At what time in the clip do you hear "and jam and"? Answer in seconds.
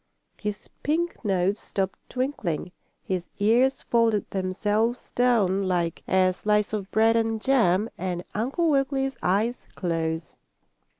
7.15-8.23